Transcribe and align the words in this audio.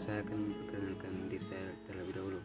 saya 0.00 0.24
akan 0.24 0.40
perkenalkan 0.64 1.12
diri 1.28 1.44
saya 1.44 1.76
terlebih 1.84 2.16
dahulu. 2.16 2.40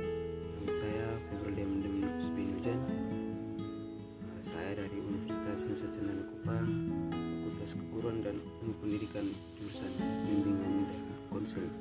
Nama 0.00 0.72
saya 0.72 1.06
Februari 1.28 1.60
Demdem 1.60 2.00
Binujan 2.32 2.80
Eh, 2.80 4.40
Saya 4.40 4.72
dari 4.72 4.96
Universitas 4.96 5.68
Nusa 5.68 5.84
Cendana 5.92 6.24
Kupang 6.32 6.64
Fakultas 7.12 7.76
Keguruan 7.76 8.24
dan 8.24 8.40
Ilmu 8.40 8.72
Pendidikan 8.80 9.28
jurusan 9.60 9.92
Bimbingan 10.00 10.88
dan 10.88 11.02
Konseling. 11.28 11.76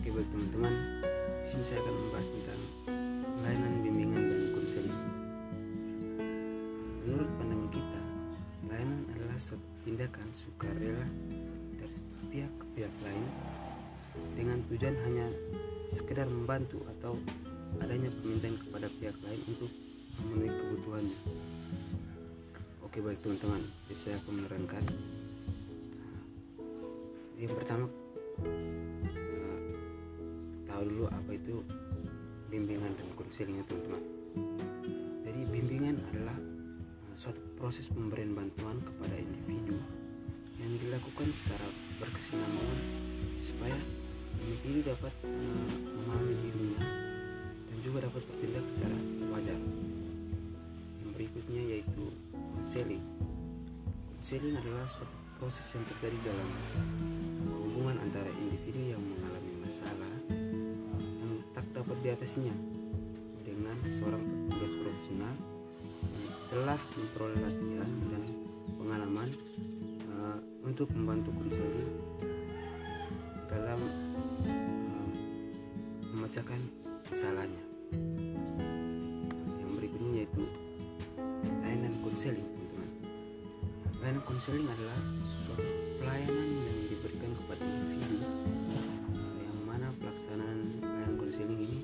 Oke 0.00 0.08
baik 0.08 0.28
teman-teman 0.32 0.74
di 1.44 1.46
sini 1.52 1.64
saya 1.68 1.78
akan 1.84 1.94
membahas 2.00 2.28
tentang 2.32 2.60
layanan 3.44 3.74
bimbingan 3.84 4.22
dan 4.24 4.42
konseling. 4.56 5.00
Menurut 7.04 7.30
pandangan 7.36 7.68
kita, 7.76 8.02
layanan 8.72 9.00
adalah 9.12 9.36
suatu 9.36 9.68
tindakan 9.84 10.28
sukarela 10.32 11.08
dari 11.76 11.92
satu 11.92 12.24
pihak 12.28 12.52
ke 12.60 12.64
pihak 12.76 12.94
lain 13.00 13.17
tujuan 14.68 14.96
hanya 15.08 15.26
sekedar 15.88 16.28
membantu 16.28 16.84
atau 16.96 17.16
adanya 17.80 18.12
permintaan 18.20 18.56
kepada 18.60 18.86
pihak 19.00 19.16
lain 19.24 19.40
untuk 19.48 19.70
memenuhi 20.20 20.52
kebutuhannya. 20.52 21.18
Oke 22.84 22.98
baik 23.00 23.20
teman-teman, 23.24 23.62
jadi 23.88 24.00
saya 24.00 24.16
akan 24.20 24.32
menerangkan. 24.40 24.84
Yang 27.38 27.54
pertama, 27.54 27.86
eh, 28.44 29.60
tahu 30.68 30.82
dulu 30.84 31.04
apa 31.08 31.30
itu 31.32 31.56
bimbingan 32.48 32.92
dan 32.96 33.08
konseling 33.16 33.60
ya 33.60 33.64
teman-teman. 33.68 34.02
Jadi 35.24 35.40
bimbingan 35.52 35.96
adalah 36.12 36.36
uh, 36.36 37.14
suatu 37.16 37.40
proses 37.60 37.88
pemberian 37.92 38.32
bantuan 38.32 38.80
kepada 38.80 39.16
individu 39.20 39.76
yang 40.56 40.72
dilakukan 40.80 41.28
secara 41.36 41.68
berkesinambungan 42.00 42.80
supaya 43.44 43.78
individu 44.42 44.90
dapat 44.90 45.14
uh, 45.26 45.70
memahami 45.98 46.34
dirinya 46.42 46.82
dan 47.68 47.76
juga 47.82 47.98
dapat 48.06 48.22
bertindak 48.26 48.64
secara 48.74 48.98
wajar. 49.34 49.58
Yang 51.02 51.10
berikutnya 51.14 51.62
yaitu 51.76 52.04
konseling. 52.58 53.04
Konseling 54.18 54.54
adalah 54.58 54.86
suatu 54.86 55.16
proses 55.38 55.66
yang 55.70 55.86
terjadi 55.86 56.18
dalam 56.34 56.50
hubungan 57.46 57.96
antara 58.02 58.26
individu 58.34 58.90
yang 58.90 59.02
mengalami 59.02 59.52
masalah 59.62 60.14
yang 60.98 61.32
tak 61.54 61.66
dapat 61.70 61.96
diatasinya 62.02 62.54
dengan 63.46 63.78
seorang 63.86 64.18
petugas 64.50 64.72
profesional 64.82 65.34
yang 66.02 66.34
telah 66.50 66.80
memperoleh 66.98 67.38
latihan 67.38 67.90
dan 68.10 68.22
pengalaman 68.74 69.28
uh, 70.10 70.38
untuk 70.66 70.90
membantu 70.90 71.30
konseling 71.38 71.92
memecahkan 76.28 76.60
masalahnya. 77.08 77.64
Yang 79.64 79.70
berikutnya 79.80 80.10
yaitu 80.20 80.44
layanan 81.64 81.94
konseling, 82.04 82.44
teman-teman. 82.44 82.90
Layanan 84.04 84.22
konseling 84.28 84.68
adalah 84.68 85.00
suatu 85.24 85.64
pelayanan 85.96 86.48
yang 86.68 86.78
diberikan 86.92 87.32
kepada 87.32 87.64
individu 87.64 88.28
uh, 88.28 88.92
yang 89.40 89.56
mana 89.64 89.88
pelaksanaan 89.96 90.84
layanan 90.84 91.16
konseling 91.16 91.60
ini 91.64 91.80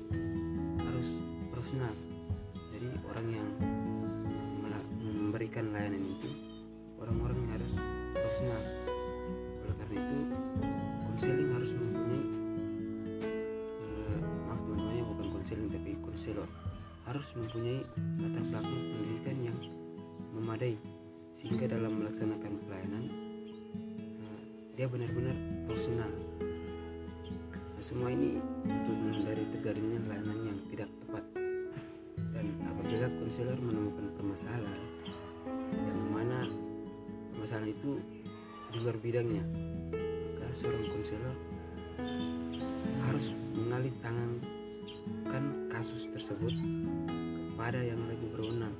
harus 0.77 1.09
profesional 1.49 1.93
jadi 2.69 2.87
orang 3.01 3.27
yang 3.33 3.49
memberikan 5.01 5.73
layanan 5.73 6.05
itu 6.05 6.29
orang-orang 7.01 7.37
yang 7.41 7.51
harus 7.57 7.71
profesional 8.13 8.61
oleh 9.65 9.73
karena 9.81 9.95
itu 10.05 10.17
konseling 15.45 15.69
tapi 15.69 15.93
konselor 16.01 16.49
harus 17.05 17.29
mempunyai 17.37 17.85
latar 18.17 18.43
belakang 18.49 18.81
pendidikan 18.97 19.37
yang 19.45 19.57
memadai 20.33 20.73
sehingga 21.37 21.69
dalam 21.69 22.01
melaksanakan 22.01 22.65
pelayanan 22.65 23.05
eh, 24.25 24.41
dia 24.73 24.89
benar-benar 24.89 25.37
profesional 25.69 26.09
Nah, 27.75 27.83
semua 27.83 28.09
ini 28.09 28.41
untuk 28.65 28.95
menghindari 28.97 29.45
terjadinya 29.53 29.99
layanan 30.09 30.39
yang 30.49 30.59
tidak 30.71 30.89
tepat. 31.05 31.23
Dan 32.33 32.45
apabila 32.65 33.05
konselor 33.21 33.57
menemukan 33.61 34.15
permasalahan 34.17 34.83
yang 35.75 35.99
mana 36.09 36.39
permasalahan 37.35 37.69
itu 37.69 38.01
di 38.73 38.77
luar 38.81 38.97
bidangnya, 38.97 39.43
maka 39.93 40.47
seorang 40.55 40.87
konselor 40.89 41.35
harus 43.05 43.35
mengalih 43.53 43.93
tangankan 45.05 45.69
kasus 45.69 46.09
tersebut 46.09 46.53
kepada 47.53 47.79
yang 47.81 48.01
lebih 48.09 48.29
berwenang. 48.33 48.75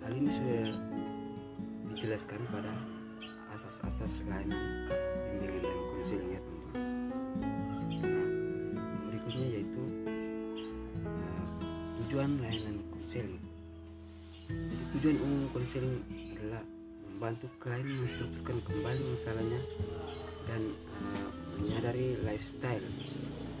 Hal 0.00 0.12
ini 0.14 0.30
sudah 0.30 0.64
dijelaskan 1.92 2.40
pada 2.52 2.72
asas-asas 3.56 4.22
layanan 4.28 4.88
bimbingan 5.32 5.64
dan 5.64 5.78
konseling 5.90 6.30
ya 6.30 6.40
teman-teman. 6.40 6.84
Nah, 8.04 8.28
berikutnya 9.10 9.46
yaitu 9.48 9.82
uh, 11.04 11.46
tujuan 12.04 12.30
layanan 12.40 12.76
konseling. 12.92 13.42
Jadi 14.46 14.84
tujuan 14.96 15.16
umum 15.18 15.42
konseling 15.50 15.96
adalah 16.36 16.62
membantu 17.10 17.46
klien 17.58 17.88
menstrukturkan 17.88 18.58
kembali 18.62 19.02
masalahnya 19.08 19.60
dan 20.46 20.62
uh, 21.02 21.28
menyadari 21.58 22.14
lifestyle 22.22 22.86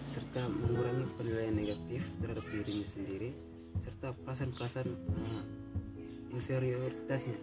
serta 0.06 0.46
mengurangi 0.46 1.04
penilaian 1.18 1.54
negatif 1.58 2.06
terhadap 2.22 2.46
dirinya 2.54 2.86
sendiri 2.86 3.34
serta 3.82 4.14
perasaan-perasaan 4.24 4.88
uh, 4.88 5.42
inferioritasnya. 6.32 7.36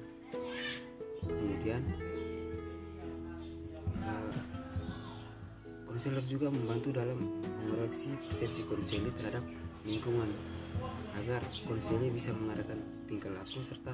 Kemudian 1.23 1.83
uh, 4.01 4.35
konselor 5.85 6.23
juga 6.25 6.47
membantu 6.49 6.89
dalam 6.95 7.19
mengoreksi 7.67 8.15
persepsi 8.31 8.65
konseli 8.65 9.11
terhadap 9.19 9.43
lingkungan 9.83 10.31
agar 11.21 11.43
konseli 11.69 12.09
bisa 12.09 12.33
mengadakan 12.33 12.81
tingkah 13.05 13.29
laku 13.29 13.61
serta 13.61 13.93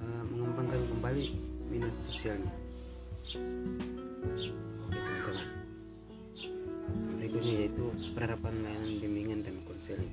uh, 0.00 0.22
mengembangkan 0.32 0.80
kembali 0.96 1.24
minat 1.68 1.94
sosialnya. 2.08 2.54
Oke 3.20 4.96
teman-teman. 4.96 5.59
Berikutnya 7.20 7.54
yaitu 7.66 7.84
penerapan 8.12 8.54
layanan 8.64 8.92
bimbingan 8.98 9.40
dan 9.44 9.56
konseling. 9.68 10.12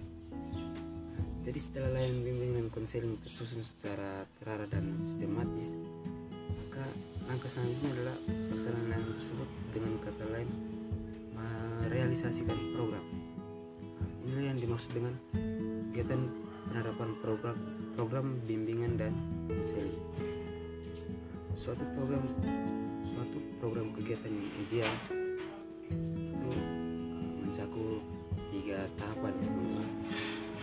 Jadi 1.48 1.60
setelah 1.64 1.96
layanan 1.96 2.28
bimbingan 2.28 2.56
dan 2.60 2.70
konseling 2.76 3.16
tersusun 3.24 3.64
secara 3.64 4.28
terarah 4.36 4.68
dan 4.68 4.84
sistematis, 5.00 5.72
maka 6.60 6.84
langkah 7.24 7.48
selanjutnya 7.48 7.90
adalah 7.96 8.16
pelaksanaan 8.28 8.86
layanan 8.92 9.14
tersebut 9.16 9.50
dengan 9.72 9.94
kata 10.04 10.26
lain 10.28 10.50
merealisasikan 11.38 12.60
program. 12.76 13.06
Inilah 14.28 14.46
yang 14.52 14.60
dimaksud 14.60 14.92
dengan 14.92 15.16
kegiatan 15.96 16.22
penerapan 16.68 17.10
program 17.24 17.58
program 17.96 18.26
bimbingan 18.44 19.00
dan 19.00 19.14
konseling. 19.48 20.00
Suatu 21.56 21.84
program 21.96 22.24
suatu 23.08 23.38
program 23.64 23.88
kegiatan 23.96 24.30
yang 24.30 24.52
ideal 24.68 24.94
itu 25.92 26.52
mencakup 27.44 28.02
tiga 28.52 28.80
tahapan. 29.00 29.34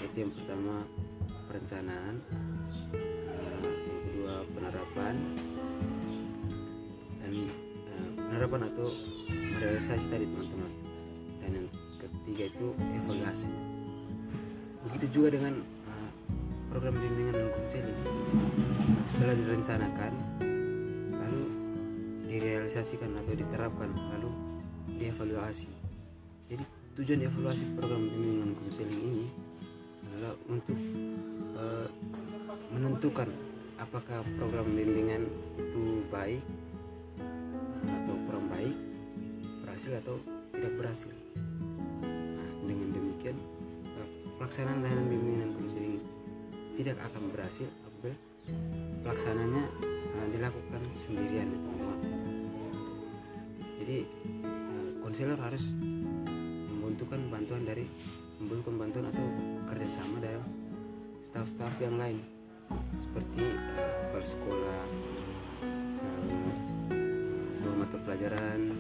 Yaitu 0.02 0.16
yang 0.28 0.32
pertama 0.32 0.74
perencanaan, 1.48 2.14
eh, 2.92 3.62
yang 3.64 4.00
kedua 4.10 4.34
penerapan, 4.52 5.14
dan 7.24 7.32
eh, 7.32 8.10
penerapan 8.14 8.60
atau 8.68 8.88
merealisasi 9.30 10.06
tadi 10.10 10.26
teman-teman 10.28 10.72
dan 11.40 11.50
yang 11.56 11.68
ketiga 12.00 12.44
itu 12.52 12.66
evaluasi 12.76 13.52
begitu 14.84 15.06
juga 15.20 15.28
dengan 15.40 15.54
uh, 15.88 16.10
program 16.68 16.94
bimbingan 17.00 17.34
dan 17.36 17.48
konseling 17.54 17.98
setelah 19.08 19.34
direncanakan 19.36 20.12
lalu 21.16 21.44
direalisasikan 22.28 23.10
atau 23.24 23.32
diterapkan 23.32 23.90
lalu 23.92 24.30
dievaluasi. 24.88 25.69
Jadi 26.48 26.64
tujuan 26.94 27.20
evaluasi 27.26 27.64
program 27.75 28.02
bimbingan 28.06 28.50
konseling 28.58 29.00
ini 29.00 29.26
adalah 30.08 30.34
untuk 30.46 30.78
uh, 31.58 31.88
menentukan 32.70 33.28
apakah 33.81 34.22
program 34.38 34.66
bimbingan 34.70 35.26
itu 35.58 36.04
baik 36.12 36.44
atau 37.84 38.14
kurang 38.28 38.46
baik 38.52 38.76
berhasil 39.66 39.92
atau 40.04 40.16
tidak 40.54 40.72
berhasil. 40.78 41.14
Nah, 42.04 42.50
dengan 42.64 42.88
demikian 42.94 43.36
eh, 43.88 44.08
pelaksanaan 44.38 44.81
layanan 44.84 45.06
bimbingan 45.10 45.50
konseling 45.58 45.98
tidak 46.78 46.96
akan 47.02 47.22
berhasil 47.34 47.69
apabila 47.88 48.16
pelaksananya 49.02 49.64
eh, 50.14 50.26
dilakukan 50.32 50.82
sendirian 50.94 51.50
jadi 53.84 54.00
konselor 55.14 55.38
harus 55.46 55.70
membutuhkan 56.75 57.22
bantuan 57.31 57.62
dari 57.62 57.87
membutuhkan 58.43 58.82
bantuan 58.82 59.06
atau 59.14 59.22
kerjasama 59.70 60.19
dari 60.19 60.43
staf-staf 61.22 61.70
yang 61.78 61.94
lain. 62.02 62.19
Seperti 62.99 63.46
kepala 64.11 64.26
sekolah 64.26 64.82
eh, 65.62 66.55
guru 67.62 67.75
mata 67.78 67.94
pelajaran 68.02 68.75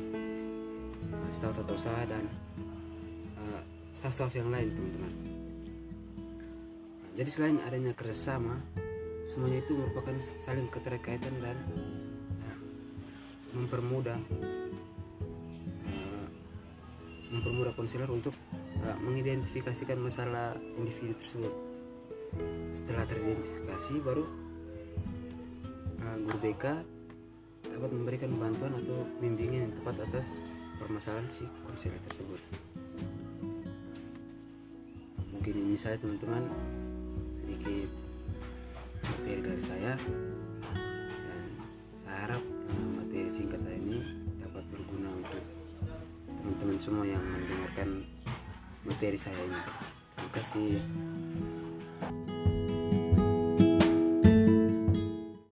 eh, 1.06 1.30
staf 1.30 1.54
tata 1.54 1.70
usaha 1.70 2.02
dan 2.02 2.26
eh, 3.38 3.62
staf-staf 3.94 4.34
yang 4.34 4.50
lain 4.50 4.74
teman-teman. 4.74 5.14
Jadi 7.14 7.30
selain 7.30 7.62
adanya 7.62 7.94
kerjasama 7.94 8.58
semuanya 9.30 9.62
itu 9.62 9.78
merupakan 9.78 10.18
saling 10.18 10.66
keterkaitan 10.66 11.30
dan 11.38 11.54
mempermudah 13.54 14.18
mempermudah 17.34 17.74
konselor 17.74 18.06
untuk 18.14 18.34
eh, 18.78 18.96
mengidentifikasikan 19.02 19.98
masalah 19.98 20.54
individu 20.78 21.18
tersebut. 21.18 21.54
Setelah 22.74 23.06
teridentifikasi 23.06 23.94
baru 24.02 24.26
uh, 26.02 26.16
guru 26.26 26.38
BK 26.42 26.64
dapat 27.70 27.90
memberikan 27.94 28.30
bantuan 28.34 28.74
atau 28.74 29.06
bimbingan 29.22 29.70
yang 29.70 29.74
tepat 29.78 30.02
atas 30.02 30.34
permasalahan 30.82 31.26
si 31.30 31.46
konselor 31.62 32.00
tersebut. 32.10 32.40
Mungkin 35.30 35.54
ini 35.54 35.76
saya 35.78 35.94
teman-teman 35.98 36.42
sedikit 37.38 37.88
materi 39.04 39.40
dari 39.42 39.62
saya. 39.62 39.92
Dan 41.14 41.42
saya 42.02 42.18
harap 42.28 42.42
uh, 42.42 42.88
materi 42.98 43.30
singkat 43.30 43.60
saya 43.62 43.78
ini 43.78 44.00
dapat 44.42 44.64
berguna 44.74 45.03
teman-teman 46.64 46.80
semua 46.80 47.04
yang 47.04 47.20
mendengarkan 47.20 48.08
materi 48.88 49.20
saya 49.20 49.36
ini. 49.36 49.60
Terima 50.16 50.30
kasih 50.32 50.80